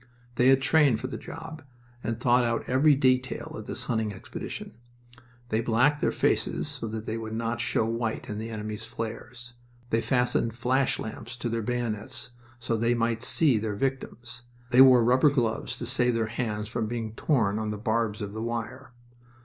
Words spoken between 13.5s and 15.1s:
their victims. They wore